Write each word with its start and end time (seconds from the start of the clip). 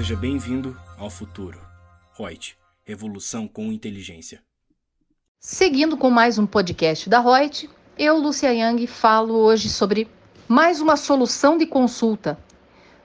Seja 0.00 0.16
bem-vindo 0.16 0.74
ao 0.96 1.10
futuro. 1.10 1.60
Reut, 2.16 2.56
revolução 2.84 3.46
com 3.46 3.70
inteligência. 3.70 4.42
Seguindo 5.38 5.94
com 5.94 6.08
mais 6.08 6.38
um 6.38 6.46
podcast 6.46 7.06
da 7.06 7.20
Reut, 7.20 7.68
eu, 7.98 8.16
Lucia 8.16 8.50
Yang, 8.50 8.86
falo 8.86 9.34
hoje 9.34 9.68
sobre 9.68 10.08
mais 10.48 10.80
uma 10.80 10.96
solução 10.96 11.58
de 11.58 11.66
consulta. 11.66 12.38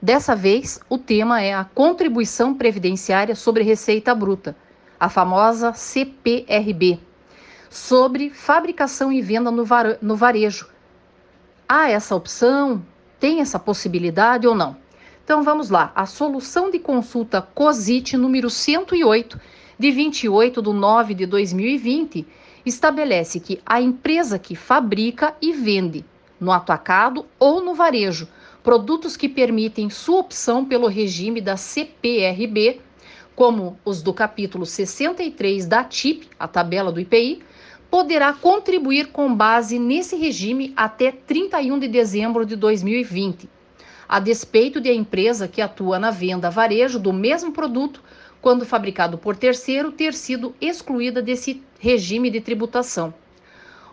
Dessa 0.00 0.34
vez, 0.34 0.80
o 0.88 0.96
tema 0.96 1.42
é 1.42 1.52
a 1.52 1.66
contribuição 1.66 2.54
previdenciária 2.54 3.34
sobre 3.34 3.62
receita 3.62 4.14
bruta, 4.14 4.56
a 4.98 5.10
famosa 5.10 5.74
CPRB, 5.74 6.98
sobre 7.68 8.30
fabricação 8.30 9.12
e 9.12 9.20
venda 9.20 9.50
no 9.50 10.16
varejo. 10.16 10.66
Há 11.68 11.90
essa 11.90 12.16
opção? 12.16 12.82
Tem 13.20 13.42
essa 13.42 13.58
possibilidade 13.58 14.46
ou 14.46 14.54
não? 14.54 14.85
Então 15.26 15.42
vamos 15.42 15.70
lá. 15.70 15.90
A 15.92 16.06
solução 16.06 16.70
de 16.70 16.78
consulta 16.78 17.42
COSIT 17.42 18.16
número 18.16 18.48
108, 18.48 19.40
de 19.76 19.90
28 19.90 20.62
de 20.62 20.72
9 20.72 21.14
de 21.14 21.26
2020, 21.26 22.24
estabelece 22.64 23.40
que 23.40 23.60
a 23.66 23.80
empresa 23.80 24.38
que 24.38 24.54
fabrica 24.54 25.34
e 25.42 25.52
vende 25.52 26.04
no 26.38 26.52
atacado 26.52 27.26
ou 27.40 27.60
no 27.60 27.74
varejo 27.74 28.28
produtos 28.62 29.16
que 29.16 29.28
permitem 29.28 29.90
sua 29.90 30.20
opção 30.20 30.64
pelo 30.64 30.86
regime 30.86 31.40
da 31.40 31.56
CPRB, 31.56 32.80
como 33.34 33.76
os 33.84 34.02
do 34.02 34.14
capítulo 34.14 34.64
63 34.64 35.66
da 35.66 35.82
TIP, 35.82 36.28
a 36.38 36.46
tabela 36.46 36.92
do 36.92 37.00
IPI, 37.00 37.42
poderá 37.90 38.32
contribuir 38.32 39.08
com 39.08 39.34
base 39.34 39.76
nesse 39.76 40.14
regime 40.14 40.72
até 40.76 41.10
31 41.10 41.80
de 41.80 41.88
dezembro 41.88 42.46
de 42.46 42.54
2020 42.54 43.55
a 44.08 44.20
despeito 44.20 44.80
de 44.80 44.88
a 44.88 44.94
empresa 44.94 45.48
que 45.48 45.60
atua 45.60 45.98
na 45.98 46.10
venda 46.10 46.50
varejo 46.50 46.98
do 46.98 47.12
mesmo 47.12 47.52
produto, 47.52 48.02
quando 48.40 48.64
fabricado 48.64 49.18
por 49.18 49.36
terceiro, 49.36 49.90
ter 49.90 50.14
sido 50.14 50.54
excluída 50.60 51.20
desse 51.20 51.62
regime 51.78 52.30
de 52.30 52.40
tributação. 52.40 53.12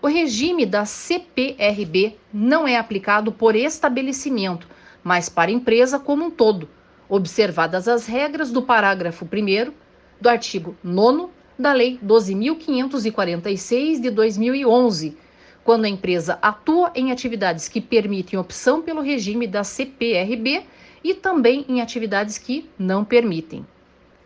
O 0.00 0.06
regime 0.06 0.66
da 0.66 0.84
CPRB 0.84 2.16
não 2.32 2.66
é 2.66 2.76
aplicado 2.76 3.32
por 3.32 3.54
estabelecimento, 3.54 4.68
mas 5.02 5.28
para 5.28 5.50
a 5.50 5.54
empresa 5.54 5.98
como 5.98 6.24
um 6.24 6.30
todo, 6.30 6.68
observadas 7.08 7.88
as 7.88 8.06
regras 8.06 8.50
do 8.50 8.62
parágrafo 8.62 9.24
1 9.24 9.72
do 10.20 10.28
artigo 10.28 10.76
9 10.82 11.28
da 11.58 11.72
Lei 11.72 11.98
12.546 12.04 14.00
de 14.00 14.10
2011 14.10 15.16
quando 15.64 15.84
a 15.84 15.88
empresa 15.88 16.38
atua 16.42 16.90
em 16.94 17.10
atividades 17.12 17.68
que 17.68 17.80
permitem 17.80 18.38
opção 18.38 18.82
pelo 18.82 19.00
regime 19.00 19.46
da 19.46 19.64
CPRB 19.64 20.66
e 21.04 21.14
também 21.14 21.64
em 21.68 21.80
atividades 21.80 22.38
que 22.38 22.68
não 22.78 23.04
permitem. 23.04 23.66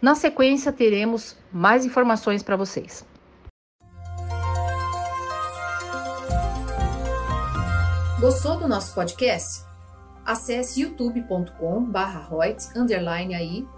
Na 0.01 0.14
sequência, 0.14 0.70
teremos 0.73 1.37
mais 1.53 1.87
informações 1.87 2.42
para 2.42 2.57
vocês. 2.57 3.05
Gostou 8.20 8.59
do 8.59 8.67
nosso 8.67 8.95
podcast? 8.95 9.64
Acesse 10.25 10.81
youtube.com/royts_aí 10.83 13.69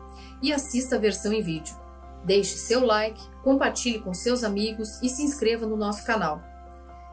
e 0.42 0.52
assista 0.52 0.96
a 0.96 0.98
versão 0.98 1.32
em 1.32 1.42
vídeo. 1.42 1.76
Deixe 2.24 2.56
seu 2.56 2.84
like, 2.84 3.20
compartilhe 3.42 4.00
com 4.00 4.14
seus 4.14 4.44
amigos 4.44 5.02
e 5.02 5.08
se 5.08 5.22
inscreva 5.22 5.66
no 5.66 5.76
nosso 5.76 6.04
canal. 6.04 6.42